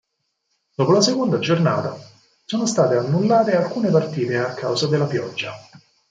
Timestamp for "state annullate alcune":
2.65-3.91